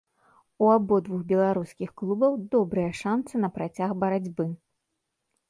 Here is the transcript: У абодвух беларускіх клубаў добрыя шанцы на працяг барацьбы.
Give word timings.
У 0.63 0.69
абодвух 0.75 1.19
беларускіх 1.31 1.89
клубаў 2.03 2.39
добрыя 2.57 2.97
шанцы 3.01 3.33
на 3.45 3.53
працяг 3.59 3.89
барацьбы. 4.07 4.49